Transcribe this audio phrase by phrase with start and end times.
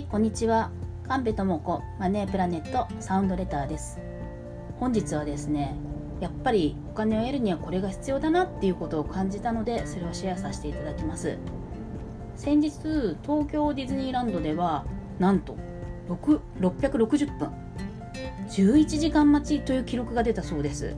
[0.00, 0.70] はいこんにちは。
[1.06, 4.00] 神戸智子マネープラネットサウンドレターです。
[4.78, 5.76] 本日はですね
[6.20, 11.36] やっぱりお金を得るにはこれが必要だなっていうことを感じたのでそれをシェアさせていただきます。
[12.34, 12.70] 先日
[13.22, 14.86] 東京ディズニーランドでは
[15.18, 15.54] なんと
[16.08, 17.50] 660分
[18.48, 20.96] 11時間待ちという記録が出たそうです。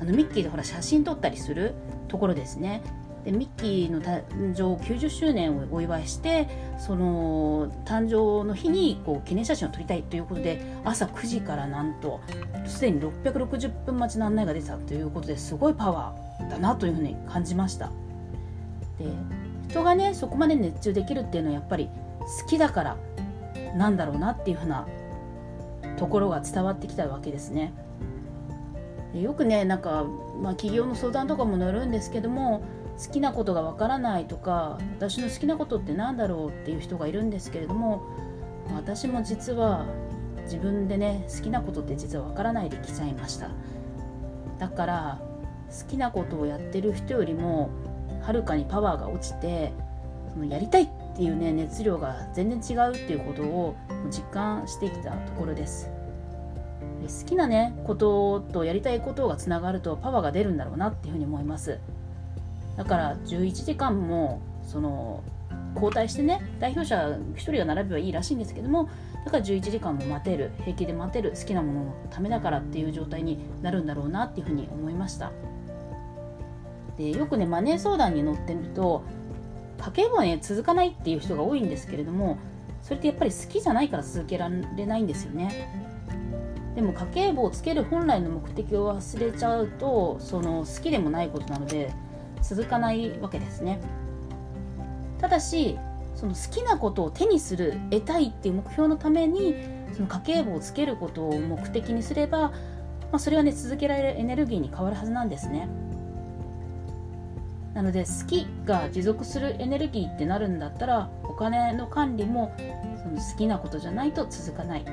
[0.00, 1.74] あのミッキーでほら写真撮ったりする
[2.08, 2.82] ところですね。
[3.24, 4.22] でミッキーの誕
[4.54, 12.20] 生90周年をお祝いしてその誕生の日にこう記念写真を撮りたいということで朝9時からなんと
[12.66, 17.90] すでに660分待ちの案内が出たということですごいパワーだなというふうに感じました。
[18.98, 19.06] で
[19.68, 21.88] 人がねそこまで熱中できるっていうのはやっぱり
[22.42, 22.96] 好きだから
[23.74, 24.86] なんだろうなっていうふうな
[25.96, 27.72] ところが伝わってきたわけですね。
[29.14, 30.04] よくねなんか、
[30.40, 32.62] まあ、企業の相談とかも乗るんですけども
[32.98, 38.02] 好きなことがわからないとか私の好きなことって何だろうっていう人がいるんですけれども
[38.74, 39.86] 私も実は
[40.44, 43.50] 自分でね好きなことって実はわからないで来ちゃいました。
[44.58, 45.20] だから
[45.68, 47.70] 好きなことをやってる人よりも
[48.22, 49.72] はるかにパワーが落ちて
[50.32, 53.74] そのやりたいっていうね熱量が全然違うっていうことを
[54.10, 55.90] 実感してきたところです。
[57.02, 61.80] 好きなねこととやりたいことがつながるとパワーが出るんだろうなっていうふうに思います。
[62.76, 65.22] だから11時間もその
[65.74, 66.96] 交代してね代表者
[67.34, 68.88] 1人が並べばいいらしいんですけども
[69.24, 75.32] だから11時間も待てる平気で待てる好きなもののためだからっていう状態になるんだろうなっていうふうに思いました。
[76.98, 79.02] でよくねマネー相談に乗ってみると
[79.78, 82.38] 家計簿はね続かないっていう人が多いんですけれども
[82.82, 85.68] それってやっぱり好きじゃないから続けられないんですよね。
[86.74, 91.92] でも家計簿をつける本来の目的を忘れちゃうとその好きでもないことなので
[92.42, 93.80] 続かないわけですね。
[95.20, 95.78] ただし
[96.14, 99.54] その好きなことを手にする得たいっていう目標のために
[99.92, 102.54] その家計簿をつけることを目的にすれば、ま
[103.12, 105.68] あ、それはね続けられるエネルギーに変わるはずなんですね。
[107.74, 112.54] なので好きが持続するエネルギーってなるんだったらお金の管理も
[113.02, 114.84] その好きなことじゃないと続かない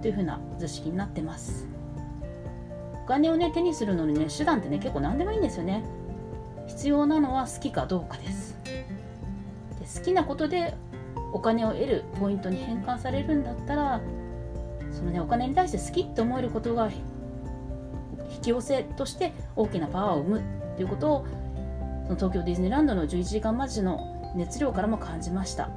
[0.00, 1.66] というふうな図式になってます。
[3.04, 5.84] お金をね手にするのにね手段ってね結構何でもいいんですよね。
[6.66, 8.58] 必要なのは好きかどうかです。
[8.64, 8.84] で
[9.98, 10.74] 好きなことで
[11.32, 14.00] お金を得るポイントに変換されるんだったら
[14.92, 20.42] そのねお金に対して好きって思えることが引き寄せとして大きなパワーを生む
[20.76, 21.26] ということを
[22.06, 25.70] その東京ディズニーランドの11時間待ちの熱量からも感じました。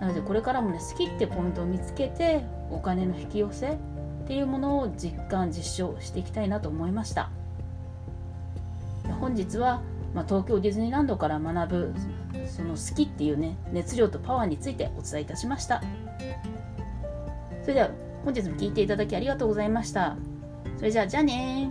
[0.00, 3.76] なのでこれからもね好きってポイントを見つけてお金の引き寄せっ
[4.26, 7.30] ていうものを実感実証していきたいなと思いました。
[9.28, 9.82] 本日は、
[10.14, 11.94] まあ、東京ディズニーランドから学ぶ
[12.46, 15.82] その好きっていうね熱量とパワーについてお伝えいたしました。
[17.60, 17.90] それでは
[18.24, 20.16] 本日も聴いていただきありがとうございました。
[20.78, 21.70] それじゃあじゃあね